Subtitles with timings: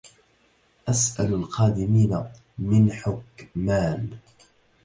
[0.89, 2.23] أسأل القادمين
[2.59, 4.09] من حكمان